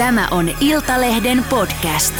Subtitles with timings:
[0.00, 2.14] Tämä on Iltalehden podcast.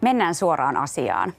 [0.00, 1.32] Mennään suoraan asiaan.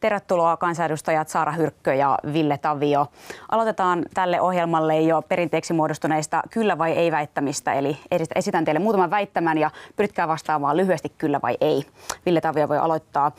[0.00, 3.06] Tervetuloa kansanedustajat Saara Hyrkkö ja Ville Tavio.
[3.48, 7.72] Aloitetaan tälle ohjelmalle jo perinteeksi muodostuneista kyllä vai ei väittämistä.
[7.72, 7.98] Eli
[8.34, 11.86] esitän teille muutaman väittämän ja pyritkää vastaamaan lyhyesti kyllä vai ei.
[12.26, 13.32] Ville Tavio voi aloittaa.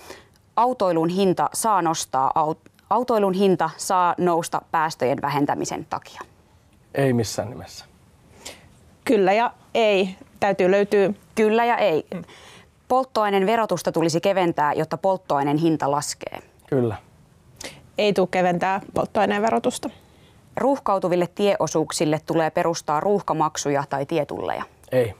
[0.55, 2.55] Autoilun hinta saa nostaa,
[2.89, 6.21] autoilun hinta saa nousta päästöjen vähentämisen takia.
[6.95, 7.92] Ei missään nimessä.
[9.05, 10.15] Kyllä ja ei.
[10.39, 11.13] Täytyy löytyä...
[11.35, 12.05] Kyllä ja ei.
[12.87, 16.39] Polttoaineen verotusta tulisi keventää, jotta polttoaineen hinta laskee.
[16.67, 16.95] Kyllä.
[17.97, 19.89] Ei tule keventää polttoaineen verotusta.
[20.57, 24.63] Ruuhkautuville tieosuuksille tulee perustaa ruuhkamaksuja tai tietulleja.
[24.91, 25.13] Ei.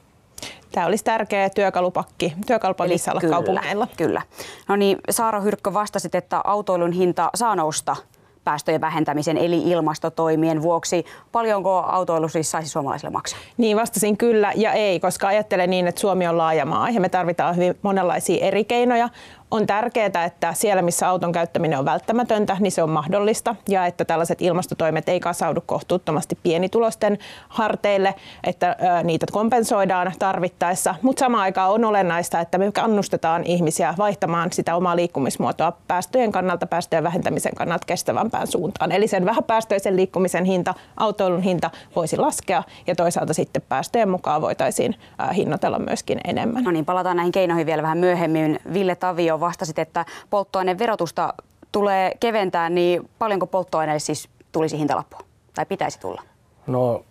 [0.72, 3.88] Tämä olisi tärkeä työkalupakki, työkalupakissa olla kyllä, kaupungeilla.
[3.98, 4.22] Kyllä.
[4.68, 7.96] No niin, Saara Hyrkkö vastasit, että autoilun hinta saa nousta
[8.44, 11.06] päästöjen vähentämisen eli ilmastotoimien vuoksi.
[11.32, 13.40] Paljonko autoilu siis saisi suomalaisille maksaa?
[13.58, 17.10] Niin vastasin kyllä ja ei, koska ajattelen niin, että Suomi on laaja maa ja me
[17.10, 19.10] tarvitaan hyvin monenlaisia eri keinoja
[19.54, 24.06] on tärkeää, että siellä, missä auton käyttäminen on välttämätöntä, niin se on mahdollista ja että
[24.06, 27.18] tällaiset ilmastotoimet ei kasaudu kohtuuttomasti pienitulosten
[27.50, 30.96] harteille, että niitä kompensoidaan tarvittaessa.
[31.02, 36.68] Mutta samaan aikaan on olennaista, että me kannustetaan ihmisiä vaihtamaan sitä omaa liikkumismuotoa päästöjen kannalta,
[36.68, 38.92] päästöjen vähentämisen kannalta kestävämpään suuntaan.
[38.92, 44.96] Eli sen vähäpäästöisen liikkumisen hinta, autoilun hinta voisi laskea ja toisaalta sitten päästöjen mukaan voitaisiin
[45.36, 46.64] hinnoitella myöskin enemmän.
[46.64, 48.60] No niin, palataan näihin keinoihin vielä vähän myöhemmin.
[48.74, 51.34] Ville Tavio vastasit, että polttoaineen verotusta
[51.72, 55.20] tulee keventää, niin paljonko polttoaineelle siis tulisi hintalappua?
[55.56, 56.22] Tai pitäisi tulla?
[56.68, 57.04] No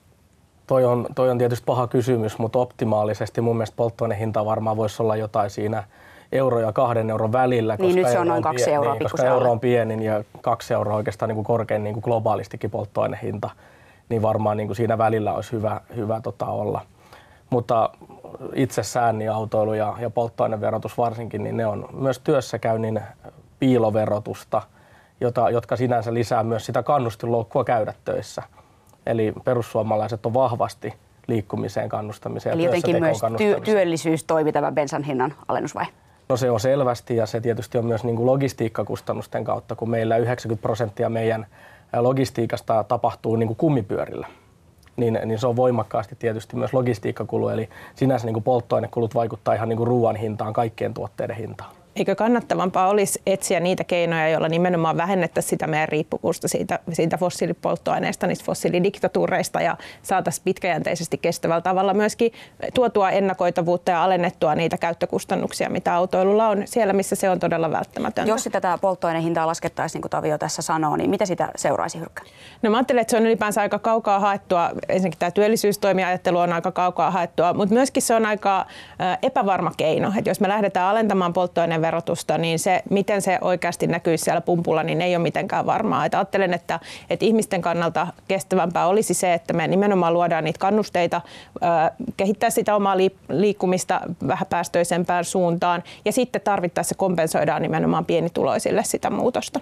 [0.66, 5.16] toi on, toi on tietysti paha kysymys, mutta optimaalisesti mun mielestä polttoainehinta varmaan voisi olla
[5.16, 5.84] jotain siinä
[6.32, 7.76] euro ja kahden euron välillä.
[7.78, 10.96] Niin, nyt se on noin kaksi euroa niin, Koska euro on pienin ja kaksi euroa
[10.96, 13.50] oikeastaan niin kuin korkein niin kuin globaalistikin polttoainehinta,
[14.08, 16.80] niin varmaan niin kuin siinä välillä olisi hyvä, hyvä tota olla.
[17.52, 17.90] Mutta
[18.54, 23.00] itsessään niin autoilu ja, ja polttoaineverotus varsinkin, niin ne on myös työssäkäynnin
[23.58, 24.62] piiloverotusta,
[25.20, 28.42] jota, jotka sinänsä lisää myös sitä kannustinloukkua käydä töissä.
[29.06, 30.94] Eli perussuomalaiset on vahvasti
[31.26, 32.54] liikkumiseen kannustamiseen.
[32.54, 35.86] Eli jotenkin myös ty- työllisyys toimi tämän bensan hinnan alennus vai?
[36.28, 40.16] No se on selvästi ja se tietysti on myös niin kuin logistiikkakustannusten kautta, kun meillä
[40.16, 41.46] 90 prosenttia meidän
[41.96, 44.26] logistiikasta tapahtuu niin kuin kummipyörillä
[44.96, 49.68] niin, niin se on voimakkaasti tietysti myös logistiikkakulu, eli sinänsä niin kuin polttoainekulut vaikuttaa ihan
[49.68, 51.81] niin kuin ruoan hintaan, kaikkien tuotteiden hintaan.
[51.96, 58.26] Eikö kannattavampaa olisi etsiä niitä keinoja, joilla nimenomaan vähennettäisiin sitä meidän riippuvuutta siitä, siitä fossiilipolttoaineista,
[58.26, 62.32] niistä fossiilidiktatuureista ja saataisiin pitkäjänteisesti kestävällä tavalla myöskin
[62.74, 68.30] tuotua ennakoitavuutta ja alennettua niitä käyttökustannuksia, mitä autoilulla on siellä, missä se on todella välttämätöntä.
[68.30, 72.22] Jos tätä polttoainehintaa laskettaisiin, niin kuin Tavio tässä sanoo, niin mitä sitä seuraisi Hyrkkä?
[72.62, 74.70] No mä ajattelen, että se on ylipäänsä aika kaukaa haettua.
[74.88, 78.66] Ensinnäkin tämä työllisyystoimiajattelu on aika kaukaa haettua, mutta myöskin se on aika
[79.22, 80.12] epävarma keino.
[80.18, 84.82] Että jos me lähdetään alentamaan polttoaineen verotusta, niin se, miten se oikeasti näkyy siellä pumpulla,
[84.82, 86.06] niin ei ole mitenkään varmaa.
[86.06, 91.20] Et ajattelen, että, että ihmisten kannalta kestävämpää olisi se, että me nimenomaan luodaan niitä kannusteita,
[92.16, 92.96] kehittää sitä omaa
[93.28, 99.60] liikkumista vähäpäästöisempään suuntaan ja sitten tarvittaessa kompensoidaan nimenomaan pienituloisille sitä muutosta.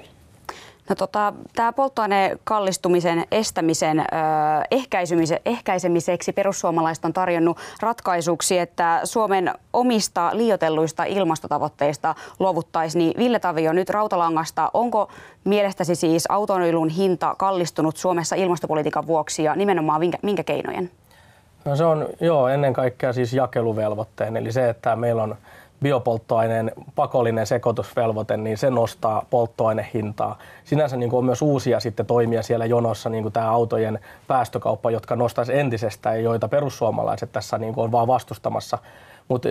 [0.90, 4.04] No tota, tämä polttoaineen kallistumisen estämisen ö,
[5.44, 12.98] ehkäisemiseksi perussuomalaiset on tarjonnut ratkaisuksi, että Suomen omista liiotelluista ilmastotavoitteista luovuttaisiin.
[13.00, 15.08] Niin Ville Tavio nyt Rautalangasta, onko
[15.44, 20.90] mielestäsi siis autoilun hinta kallistunut Suomessa ilmastopolitiikan vuoksi ja nimenomaan minkä, minkä keinojen?
[21.64, 25.36] No se on joo, ennen kaikkea siis jakeluvelvoitteen, eli se, että meillä on
[25.82, 30.38] biopolttoaineen pakollinen sekoitusvelvoite, niin se nostaa polttoainehintaa.
[30.64, 34.90] Sinänsä niin kuin on myös uusia sitten toimia siellä jonossa, niin kuin tämä autojen päästökauppa,
[34.90, 38.78] jotka nostaisi entisestään ja joita perussuomalaiset tässä niin kuin on vaan vastustamassa.
[39.28, 39.48] Mutta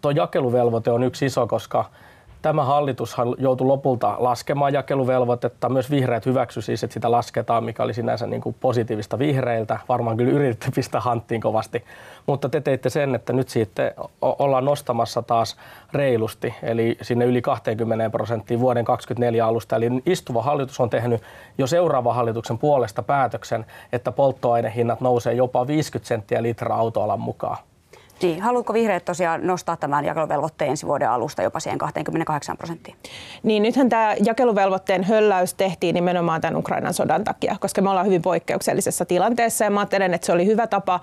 [0.00, 1.84] tuo jakeluvelvoite on yksi iso, koska
[2.42, 5.68] Tämä hallitus joutui lopulta laskemaan jakeluvelvoitetta.
[5.68, 9.78] Myös vihreät hyväksy siis, että sitä lasketaan, mikä oli sinänsä niin kuin positiivista vihreiltä.
[9.88, 11.84] Varmaan kyllä yrititte pistää hanttiin kovasti.
[12.26, 13.92] Mutta te teitte sen, että nyt siitä
[14.22, 15.56] ollaan nostamassa taas
[15.92, 19.76] reilusti, eli sinne yli 20 prosenttia vuoden 2024 alusta.
[19.76, 21.22] Eli istuva hallitus on tehnyt
[21.58, 27.56] jo seuraavan hallituksen puolesta päätöksen, että polttoainehinnat nousee jopa 50 senttiä litra autoalan mukaan.
[28.22, 32.96] Niin, haluatko vihreät tosiaan nostaa tämän jakeluvelvoitteen ensi vuoden alusta jopa siihen 28 prosenttiin?
[33.42, 38.22] Niin, nythän tämä jakeluvelvoitteen hölläys tehtiin nimenomaan tämän Ukrainan sodan takia, koska me ollaan hyvin
[38.22, 41.00] poikkeuksellisessa tilanteessa ja mä ajattelen, että se oli hyvä tapa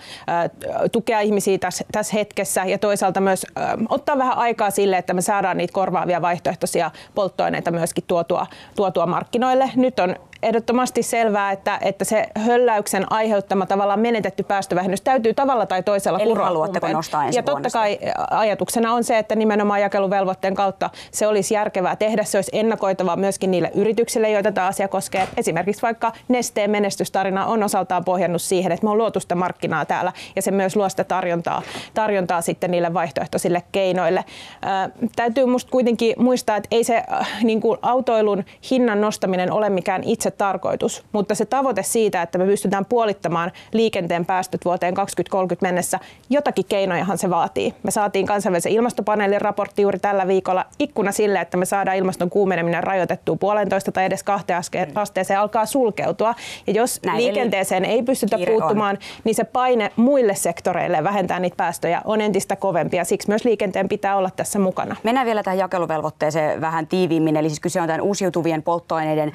[0.92, 3.46] tukea ihmisiä tässä, tässä hetkessä ja toisaalta myös
[3.90, 9.72] ottaa vähän aikaa sille, että me saadaan niitä korvaavia vaihtoehtoisia polttoaineita myöskin tuotua, tuotua markkinoille.
[9.76, 15.84] Nyt on ehdottomasti selvää, että, että se hölläyksen aiheuttama tavallaan menetetty päästövähennys täytyy tavalla tai
[15.84, 18.00] toisella Eli kuroa haluatteko nostaa ensi Ja totta kai
[18.32, 22.24] ajatuksena on se, että nimenomaan jakeluvelvoitteen kautta se olisi järkevää tehdä.
[22.24, 25.28] Se olisi ennakoitavaa myöskin niille yrityksille, joita tämä asia koskee.
[25.38, 30.14] Esimerkiksi vaikka Nesteen menestystarina on osaltaan pohjannut siihen, että me on luotu sitä markkinaa täällä
[30.36, 31.62] ja se myös luo sitä tarjontaa,
[31.94, 34.26] tarjontaa sitten niille vaihtoehtoisille keinoille.
[34.62, 39.70] Ää, täytyy musta kuitenkin muistaa, että ei se äh, niin kuin autoilun hinnan nostaminen ole
[39.70, 45.66] mikään itse tarkoitus, mutta se tavoite siitä, että me pystytään puolittamaan liikenteen päästöt vuoteen 2030
[45.66, 46.00] mennessä,
[46.30, 47.74] jotakin keinojahan se vaatii.
[47.84, 50.66] Me saatiin kansainvälisen ilmastopaneelin raportti juuri tällä viikolla.
[50.80, 54.64] Ikkuna sille, että me saadaan ilmaston kuumeneminen rajoitettua puolentoista tai edes kahteen
[54.96, 56.36] asteeseen alkaa sulkeutua.
[56.68, 59.02] Ja jos Näin, liikenteeseen ei pystytä puuttumaan, on.
[59.24, 63.90] niin se paine muille sektoreille vähentää niitä päästöjä on entistä kovempi ja siksi myös liikenteen
[63.90, 64.96] pitää olla tässä mukana.
[65.04, 67.36] Mennään vielä tähän jakeluvelvoitteeseen vähän tiiviimmin.
[67.36, 69.32] Eli siis kyse on tämän uusiutuvien polttoaineiden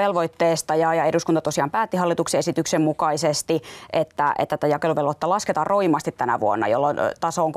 [0.00, 3.62] jakeluvelvoitteesta ja, ja eduskunta tosiaan päätti hallituksen esityksen mukaisesti,
[3.92, 7.52] että, että tätä jakeluvelvoitetta lasketaan roimasti tänä vuonna, jolloin taso on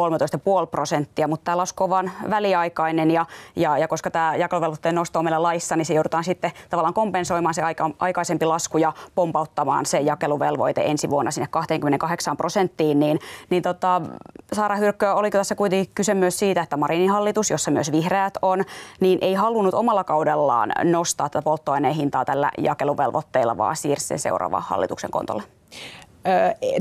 [0.64, 3.26] 13,5 prosenttia, mutta tämä lasku on vain väliaikainen ja,
[3.56, 7.54] ja, ja koska tämä jakeluvelvoitteen nosto on meillä laissa, niin se joudutaan sitten tavallaan kompensoimaan
[7.54, 13.20] se aika, aikaisempi lasku ja pompauttamaan se jakeluvelvoite ensi vuonna sinne 28 prosenttiin, niin,
[13.50, 14.02] niin tota,
[14.54, 18.64] Saara Hyrkkö, oliko tässä kuitenkin kyse myös siitä, että Marinin hallitus, jossa myös vihreät on,
[19.00, 24.62] niin ei halunnut omalla kaudellaan nostaa tätä polttoaineen hintaa tällä jakeluvelvoitteilla, vaan siirsi sen seuraavan
[24.62, 25.44] hallituksen kontolle?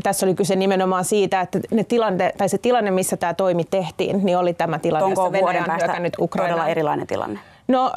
[0.03, 4.25] tässä oli kyse nimenomaan siitä, että ne tilanne, tai se tilanne, missä tämä toimi tehtiin,
[4.25, 6.51] niin oli tämä tilanne, Onko jossa Venäjä on hyökännyt Ukrainaan.
[6.51, 7.41] todella erilainen tilanne?
[7.69, 7.93] No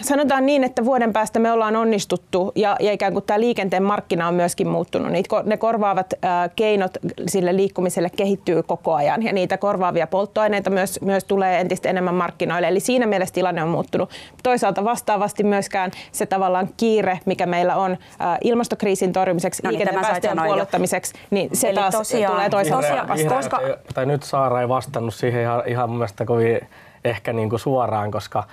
[0.00, 4.28] sanotaan niin, että vuoden päästä me ollaan onnistuttu ja, ja ikään kuin tämä liikenteen markkina
[4.28, 5.12] on myöskin muuttunut.
[5.12, 6.90] Niitä, ne korvaavat ää, keinot
[7.26, 12.68] sille liikkumiselle kehittyy koko ajan ja niitä korvaavia polttoaineita myös, myös tulee entistä enemmän markkinoille.
[12.68, 14.10] Eli siinä mielessä tilanne on muuttunut.
[14.42, 20.38] Toisaalta vastaavasti myöskään se tavallaan kiire, mikä meillä on ää, ilmastokriisin torjumiseksi, no, niin, päästöjen
[20.44, 23.60] puolittamiseksi, niin se Eli taas tosiaan, tulee toisaalta vihreä, vihreä, koska...
[23.94, 26.60] Tai nyt Saara ei vastannut siihen ihan, ihan mun mielestä kovin
[27.04, 28.44] ehkä niin kuin suoraan, koska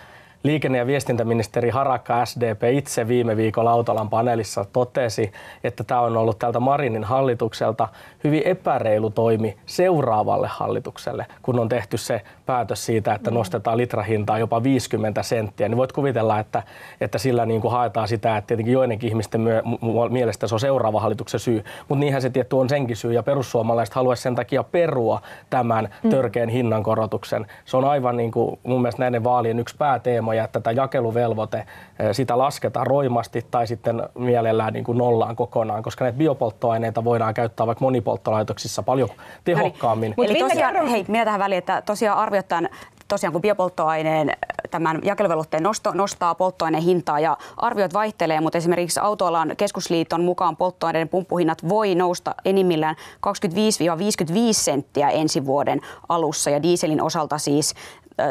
[0.43, 5.31] Liikenne- ja viestintäministeri Harakka SDP itse viime viikolla Autolan paneelissa totesi,
[5.63, 7.87] että tämä on ollut tältä Marinin hallitukselta
[8.23, 14.63] hyvin epäreilu toimi seuraavalle hallitukselle, kun on tehty se päätös siitä, että nostetaan litrahintaa jopa
[14.63, 15.69] 50 senttiä.
[15.69, 16.63] Niin voit kuvitella, että,
[17.01, 19.63] että sillä niin kuin haetaan sitä, että tietenkin joidenkin ihmisten myö,
[20.09, 23.95] mielestä se on seuraava hallituksen syy, mutta niinhän se tietty on senkin syy, ja perussuomalaiset
[23.95, 26.09] haluaisi sen takia perua tämän mm.
[26.09, 27.47] törkeän hinnankorotuksen.
[27.65, 31.57] Se on aivan niin kuin mun mielestä näiden vaalien yksi pääteema, ja että tätä jakeluvelvoite,
[31.57, 31.65] eh,
[32.11, 37.67] sitä lasketaan roimasti tai sitten mielellään niin kuin nollaan kokonaan, koska näitä biopolttoaineita voidaan käyttää
[37.67, 39.09] vaikka monipolttolaitoksissa paljon
[39.43, 40.13] tehokkaammin.
[40.17, 42.69] Eli, Eli tosiaan, hei, minä tähän väliin, että tosiaan arvioittain
[43.09, 44.31] tosiaan kun biopolttoaineen
[44.71, 51.09] tämän jakeluvelvoitteen nosto, nostaa polttoaineen hintaa ja arviot vaihtelee, mutta esimerkiksi Autoalan keskusliiton mukaan polttoaineiden
[51.09, 52.95] pumppuhinnat voi nousta enimmillään
[53.27, 57.75] 25-55 senttiä ensi vuoden alussa ja dieselin osalta siis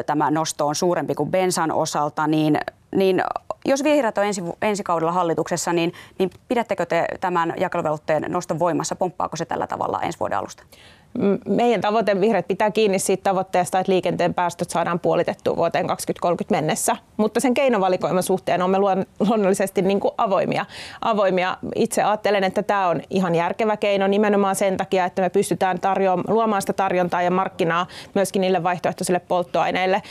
[0.07, 2.59] tämä nosto on suurempi kuin bensan osalta, niin,
[2.97, 3.23] niin
[3.65, 8.97] jos vihreät on ensi, ensi kaudella hallituksessa, niin, niin pidättekö te tämän jakeluvelvoitteen noston voimassa?
[8.97, 10.63] Pomppaako se tällä tavalla ensi vuoden alusta?
[11.49, 16.97] Meidän tavoite vihreät pitää kiinni siitä tavoitteesta, että liikenteen päästöt saadaan puolitettua vuoteen 2030 mennessä.
[17.17, 20.67] Mutta sen keinovalikoiman suhteen olemme luonnollisesti niin kuin avoimia.
[21.01, 21.57] avoimia.
[21.75, 26.25] Itse ajattelen, että tämä on ihan järkevä keino nimenomaan sen takia, että me pystytään tarjoa-
[26.29, 30.03] luomaan sitä tarjontaa ja markkinaa myöskin niille vaihtoehtoisille polttoaineille.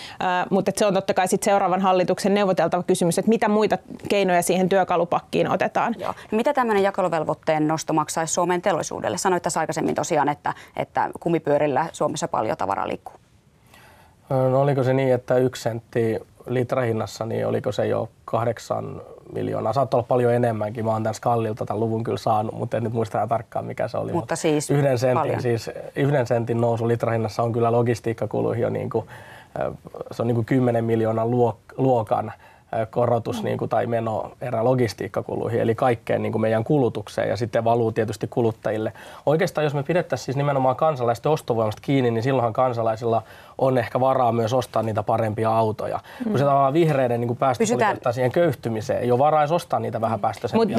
[0.50, 3.77] Mutta se on totta kai sit seuraavan hallituksen neuvoteltava kysymys, että mitä muita
[4.10, 5.96] keinoja siihen työkalupakkiin otetaan.
[6.00, 6.13] Joo.
[6.32, 9.17] Mitä tämmöinen jakeluvelvoitteen nosto maksaisi Suomen teollisuudelle?
[9.17, 13.16] Sanoit tässä aikaisemmin tosiaan, että, että että kumipyörillä Suomessa paljon tavaraa liikkuu?
[14.30, 19.01] No oliko se niin, että yksi sentti litrahinnassa, niin oliko se jo kahdeksan
[19.34, 19.74] miljoonaa?
[19.74, 20.86] Saattaa olla paljon enemmänkin.
[20.86, 23.98] Mä oon tämän skallilta tämän luvun kyllä saanut, mutta en nyt muista tarkkaan mikä se
[23.98, 24.12] oli.
[24.12, 29.08] Mutta siis yhden sentin, siis yhden sentin nousu litrahinnassa on kyllä logistiikkakuluihin jo niin kuin,
[30.12, 31.32] se on niin kuin 10 miljoonan
[31.77, 32.34] luokan
[32.89, 37.63] korotus niin kuin, tai meno erä logistiikkakuluihin, eli kaikkeen niin kuin meidän kulutukseen ja sitten
[37.63, 38.93] valuu tietysti kuluttajille.
[39.25, 43.24] Oikeastaan jos me pidettäisiin siis nimenomaan kansalaisten ostovoimasta kiinni, niin silloinhan kansalaisilla
[43.58, 46.00] on ehkä varaa myös ostaa niitä parempia autoja.
[46.20, 46.30] Mm.
[46.30, 50.20] Kun se tavallaan vihreiden niin päästöpolitiikkaa siihen köyhtymiseen, ei ole varaa edes ostaa niitä vähän
[50.20, 50.78] päästöisempiä.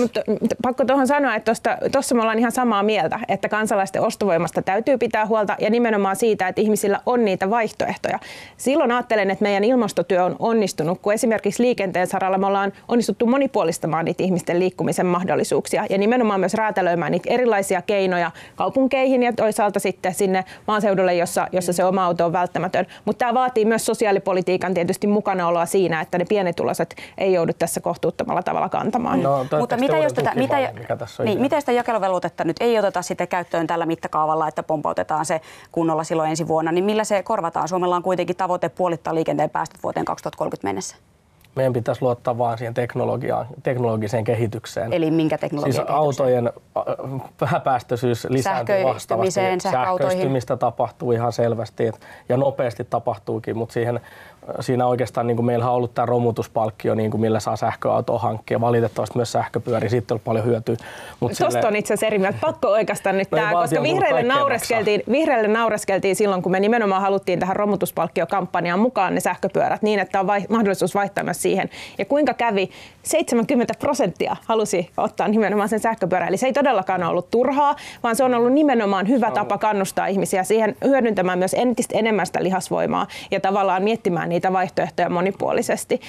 [0.00, 1.52] Mutta, mutta pakko tuohon sanoa, että
[1.92, 6.48] tuossa me ollaan ihan samaa mieltä, että kansalaisten ostovoimasta täytyy pitää huolta ja nimenomaan siitä,
[6.48, 8.18] että ihmisillä on niitä vaihtoehtoja.
[8.56, 14.04] Silloin ajattelen, että meidän ilmastotyö on onnistunut, kun esimerkiksi liikenteen saralla me ollaan onnistuttu monipuolistamaan
[14.04, 20.14] niitä ihmisten liikkumisen mahdollisuuksia ja nimenomaan myös räätälöimään niitä erilaisia keinoja kaupunkeihin ja toisaalta sitten
[20.14, 22.86] sinne maaseudulle, jossa, jossa se oma auto on välttämätön.
[23.04, 28.42] Mutta tämä vaatii myös sosiaalipolitiikan tietysti mukanaoloa siinä, että ne pienituloiset ei joudu tässä kohtuuttomalla
[28.42, 29.22] tavalla kantamaan.
[29.22, 30.72] No, Mutta mitä jos, tätä, mitä,
[31.24, 35.40] niin, mitä sitä jakeluvelvoitetta nyt ei oteta sitten käyttöön tällä mittakaavalla, että pompautetaan se
[35.72, 37.68] kunnolla silloin ensi vuonna, niin millä se korvataan?
[37.68, 40.96] Suomella on kuitenkin tavoite puolittaa liikenteen päästöt vuoteen 2030 mennessä.
[41.58, 44.92] Meidän pitäisi luottaa vaan siihen teknologiaan, teknologiseen kehitykseen.
[44.92, 46.84] Eli minkä teknologian Siis autojen äh,
[47.40, 49.30] vähäpäästöisyys lisääntyy vastaavasti.
[49.60, 51.92] Sähköistymistä tapahtuu ihan selvästi
[52.28, 54.00] ja nopeasti tapahtuukin, mutta siihen
[54.60, 58.60] siinä oikeastaan niin kuin meillä on ollut tämä romutuspalkkio, niin kuin millä saa sähköautoa hankkia.
[58.60, 60.76] Valitettavasti myös sähköpyöri, siitä on paljon hyötyä.
[61.20, 61.66] Tuosta sille...
[61.66, 62.38] on itse asiassa eri mieltä.
[62.40, 67.38] Pakko oikeastaan nyt no tämä, koska vihreille naureskeltiin, vihreille naureskeltiin silloin, kun me nimenomaan haluttiin
[67.38, 71.70] tähän romutuspalkkiokampanjaan mukaan ne sähköpyörät niin, että on vai, mahdollisuus vaihtaa myös siihen.
[71.98, 72.70] Ja kuinka kävi?
[73.02, 76.28] 70 prosenttia halusi ottaa nimenomaan sen sähköpyörän.
[76.28, 80.44] Eli se ei todellakaan ollut turhaa, vaan se on ollut nimenomaan hyvä tapa kannustaa ihmisiä
[80.44, 86.00] siihen hyödyntämään myös entistä enemmän sitä lihasvoimaa ja tavallaan miettimään niitä vaihtoehtoja monipuolisesti.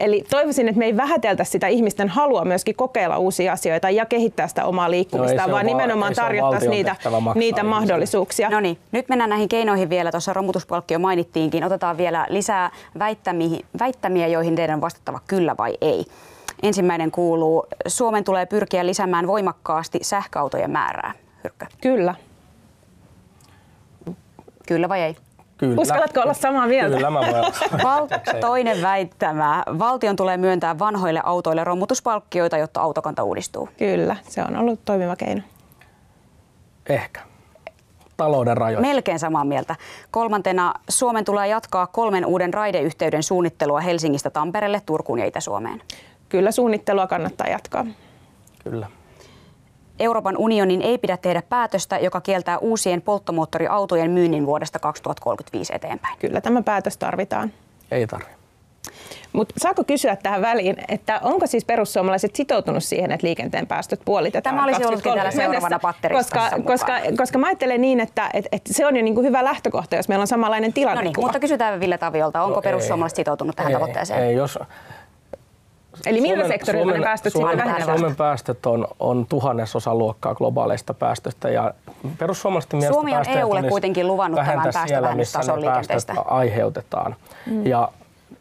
[0.00, 4.48] Eli toivoisin, että me ei vähäteltä sitä ihmisten halua myöskin kokeilla uusia asioita ja kehittää
[4.48, 6.96] sitä omaa liikkumista, no, vaan nimenomaan tarjottaisiin niitä,
[7.34, 8.50] niitä mahdollisuuksia.
[8.50, 10.10] No niin, nyt mennään näihin keinoihin vielä.
[10.10, 11.64] Tuossa romutuspalkkio mainittiinkin.
[11.64, 16.04] Otetaan vielä lisää väittämiä, väittämiä joihin teidän vastattava kyllä vai ei.
[16.62, 21.12] Ensimmäinen kuuluu, Suomen tulee pyrkiä lisäämään voimakkaasti sähköautojen määrää.
[21.44, 21.66] Hyrkkö.
[21.80, 22.14] Kyllä.
[24.66, 25.16] Kyllä vai ei?
[25.68, 25.82] Kyllä.
[25.82, 26.96] Uskallatko olla samaa mieltä?
[26.96, 27.52] Kyllä mä voin.
[27.84, 28.08] Val-
[28.40, 29.62] toinen väittämä.
[29.78, 33.68] Valtion tulee myöntää vanhoille autoille romutuspalkkioita, jotta autokanta uudistuu.
[33.78, 35.42] Kyllä, se on ollut toimiva keino.
[36.88, 37.20] Ehkä.
[38.16, 38.88] Talouden rajoissa.
[38.88, 39.76] Melkein samaa mieltä.
[40.10, 45.82] Kolmantena Suomen tulee jatkaa kolmen uuden raideyhteyden suunnittelua Helsingistä Tampereelle, Turkuun ja Itä-Suomeen.
[46.28, 47.86] Kyllä suunnittelua kannattaa jatkaa.
[48.64, 48.86] Kyllä.
[50.00, 56.18] Euroopan unionin ei pidä tehdä päätöstä, joka kieltää uusien polttomoottoriautojen myynnin vuodesta 2035 eteenpäin.
[56.18, 57.52] Kyllä tämä päätös tarvitaan.
[57.90, 58.44] Ei tarvitse.
[59.32, 64.56] Mutta saako kysyä tähän väliin, että onko siis perussuomalaiset sitoutunut siihen, että liikenteen päästöt puolitetaan?
[64.56, 65.78] Tämä olisi ollutkin täällä seuraavana
[66.12, 69.44] koska, koska, koska mä ajattelen niin, että et, et se on jo niin kuin hyvä
[69.44, 71.02] lähtökohta, jos meillä on samanlainen tilanne.
[71.02, 74.22] No niin, mutta kysytään Ville Taviolta, onko no, perussuomalaiset sitoutunut tähän ei, tavoitteeseen?
[74.22, 74.58] Ei, jos,
[76.06, 80.34] Eli millä Suomen, sektorilla Suomen, ne päästöt Suomen, sitten Suomen päästöt on, on tuhannesosa luokkaa
[80.34, 81.74] globaaleista päästöistä ja
[82.18, 86.14] perussuomalaisten mielestä Suomi on EUlle kuitenkin luvannut tämän päästövähennystason liikenteestä.
[86.24, 87.16] aiheutetaan.
[87.46, 87.66] Mm.
[87.66, 87.88] Ja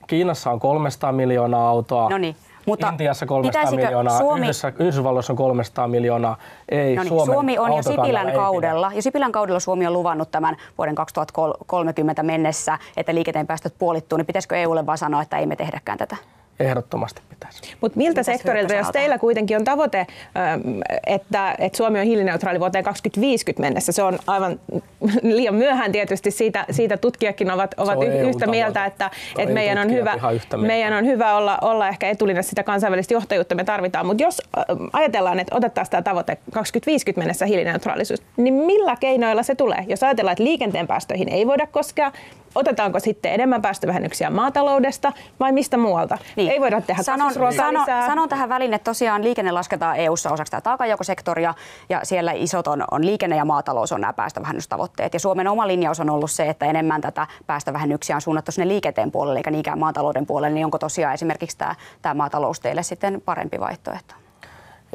[0.08, 2.10] Kiinassa on 300 miljoonaa autoa.
[2.10, 2.36] No niin.
[2.66, 4.42] Mutta Intiassa 300 miljoonaa, Suomi...
[4.42, 6.38] Yhdessä, Yhdysvalloissa on 300 miljoonaa.
[6.70, 10.32] Ei, no niin, Suomen Suomi on jo Sipilän kaudella, jo Sipilän kaudella Suomi on luvannut
[10.32, 15.46] tämän vuoden 2030 mennessä, että liikenteen päästöt puolittuu, niin pitäisikö EUlle vaan sanoa, että ei
[15.46, 16.16] me tehdäkään tätä?
[16.60, 17.76] Ehdottomasti pitäisi.
[17.82, 20.00] Mutta miltä Mitäs sektorilta, jos teillä kuitenkin on tavoite,
[20.38, 20.62] ähm,
[21.08, 24.60] että, että Suomi on hiilineutraali vuoteen 2050 mennessä, se on aivan
[25.22, 30.14] liian myöhään tietysti, siitä, siitä tutkijakin ovat, ovat yhtä mieltä, että, että meidän, on hyvä,
[30.58, 32.50] meidän on hyvä olla, olla ehkä etulinjassa.
[32.50, 37.46] Sitä kansainvälistä johtajuutta me tarvitaan, mutta jos äh, ajatellaan, että otettaisiin tämä tavoite 2050 mennessä
[37.46, 39.86] hiilineutraalisuus, niin millä keinoilla se tulee?
[39.88, 42.12] Jos ajatellaan, että liikenteen päästöihin ei voida koskea,
[42.56, 46.18] otetaanko sitten enemmän päästövähennyksiä maataloudesta vai mistä muualta?
[46.36, 46.52] Niin.
[46.52, 50.62] Ei voida tehdä sanon, sano, sanon tähän väliin, että tosiaan liikenne lasketaan EU-ssa osaksi tätä
[50.62, 51.54] taakanjakosektoria
[51.90, 55.14] ja siellä isot on, on liikenne ja maatalous on nämä päästövähennystavoitteet.
[55.14, 59.12] Ja Suomen oma linjaus on ollut se, että enemmän tätä päästövähennyksiä on suunnattu sinne liikenteen
[59.12, 60.56] puolelle eikä niinkään maatalouden puolelle.
[60.56, 64.16] Niin onko tosiaan esimerkiksi tämä, tämä maatalous teille sitten parempi vaihtoehto?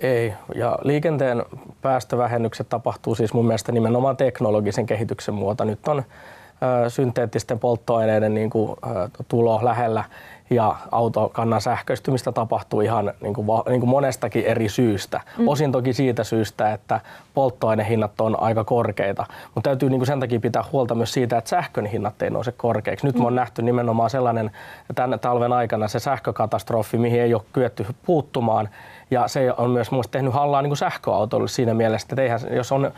[0.03, 1.43] Ei, ja liikenteen
[1.83, 5.65] päästövähennykset tapahtuu siis mun mielestä nimenomaan teknologisen kehityksen muuta.
[5.65, 6.03] Nyt on
[6.89, 8.77] synteettisten polttoaineiden niin kuin,
[9.29, 10.05] tulo lähellä
[10.51, 15.21] ja autokannan sähköistymistä tapahtuu ihan niin kuin, niin kuin monestakin eri syystä.
[15.39, 15.49] Mm.
[15.49, 17.01] Osin toki siitä syystä, että
[17.35, 21.51] polttoainehinnat on aika korkeita, mutta täytyy niin kuin sen takia pitää huolta myös siitä, että
[21.51, 23.07] sähkön hinnat ei nouse korkeiksi.
[23.07, 23.21] Nyt mm.
[23.21, 24.51] me on nähty nimenomaan sellainen
[24.95, 28.69] tämän talven aikana se sähkökatastrofi, mihin ei ole kyetty puuttumaan
[29.11, 32.93] ja se on myös mun tehnyt hallaa niin sähköautoille siinä mielessä, että eihän, jos on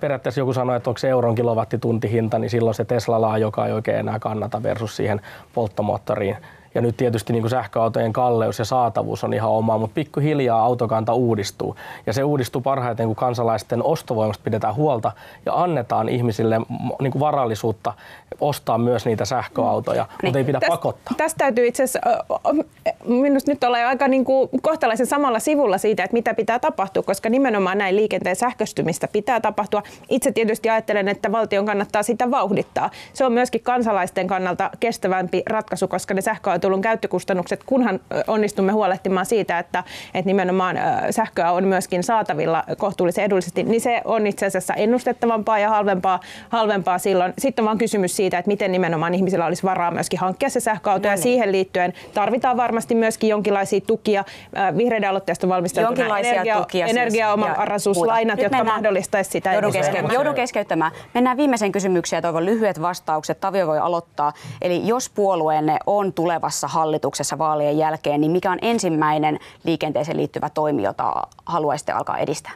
[0.00, 3.98] periaatteessa joku sanoo, että onko se euron kilowattituntihinta, niin silloin se Tesla joka ei oikein
[3.98, 5.20] enää kannata versus siihen
[5.54, 6.36] polttomoottoriin
[6.74, 11.14] ja nyt tietysti niin kuin sähköautojen kalleus ja saatavuus on ihan oma, mutta pikkuhiljaa autokanta
[11.14, 11.76] uudistuu.
[12.06, 15.12] Ja se uudistuu parhaiten, kun kansalaisten ostovoimasta pidetään huolta
[15.46, 16.56] ja annetaan ihmisille
[17.02, 17.94] niin kuin varallisuutta
[18.40, 20.18] ostaa myös niitä sähköautoja, niin.
[20.24, 21.14] mutta ei pidä tästä, pakottaa.
[21.16, 22.00] Tästä täytyy itse asiassa,
[23.04, 27.28] minusta nyt olla aika niin kuin kohtalaisen samalla sivulla siitä, että mitä pitää tapahtua, koska
[27.28, 29.82] nimenomaan näin liikenteen sähköstymistä pitää tapahtua.
[30.08, 32.90] Itse tietysti ajattelen, että valtion kannattaa sitä vauhdittaa.
[33.12, 39.26] Se on myöskin kansalaisten kannalta kestävämpi ratkaisu, koska ne sähköautot sähköautoilun käyttökustannukset, kunhan onnistumme huolehtimaan
[39.26, 40.76] siitä, että, että nimenomaan
[41.10, 46.98] sähköä on myöskin saatavilla kohtuullisen edullisesti, niin se on itse asiassa ennustettavampaa ja halvempaa, halvempaa
[46.98, 47.32] silloin.
[47.38, 51.08] Sitten on vaan kysymys siitä, että miten nimenomaan ihmisillä olisi varaa myöskin hankkia se sähköauto
[51.08, 51.18] no niin.
[51.18, 54.24] ja siihen liittyen tarvitaan varmasti myöskin jonkinlaisia tukia.
[54.76, 59.52] Vihreiden aloitteesta valmisteltu energia, tukia siis, energiaomavaraisuuslainat, jotka mahdollistaisivat sitä.
[59.52, 60.92] Joudun, keske- joudun keskeyttämään.
[61.14, 63.40] Mennään viimeiseen kysymykseen ja toivon lyhyet vastaukset.
[63.40, 64.32] Tavio voi aloittaa.
[64.62, 66.12] Eli jos puolueenne on
[66.50, 71.12] tulevassa hallituksessa vaalien jälkeen, niin mikä on ensimmäinen liikenteeseen liittyvä toimi, jota
[71.46, 72.52] haluaisitte alkaa edistää?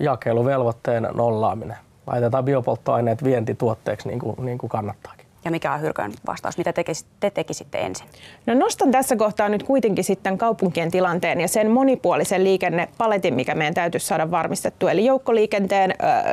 [0.00, 1.76] Jakeluvelvoitteen nollaaminen.
[2.06, 5.17] Laitetaan biopolttoaineet vientituotteeksi niin kuin, niin kuin kannattaakin.
[5.48, 6.58] Ja mikä on Hyrkön vastaus?
[6.58, 6.72] Mitä
[7.20, 8.06] te tekisitte ensin?
[8.46, 13.74] No nostan tässä kohtaa nyt kuitenkin sitten kaupunkien tilanteen ja sen monipuolisen liikennepaletin, mikä meidän
[13.74, 14.90] täytyisi saada varmistettua.
[14.90, 16.24] Eli joukkoliikenteen äh,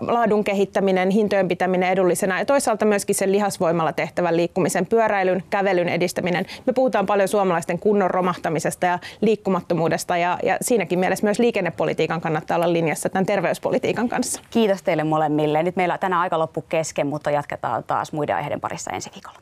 [0.00, 6.46] laadun kehittäminen, hintojen pitäminen edullisena ja toisaalta myöskin sen lihasvoimalla tehtävän liikkumisen, pyöräilyn, kävelyn edistäminen.
[6.66, 12.56] Me puhutaan paljon suomalaisten kunnon romahtamisesta ja liikkumattomuudesta ja, ja siinäkin mielessä myös liikennepolitiikan kannattaa
[12.56, 14.40] olla linjassa tämän terveyspolitiikan kanssa.
[14.50, 15.62] Kiitos teille molemmille.
[15.62, 19.40] Nyt meillä tänään aika loppu kesken, mutta jatketaan taas muiden aiheiden parissa ensi viikolla.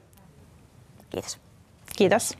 [1.10, 1.38] Kiitos.
[1.96, 2.38] Kiitos.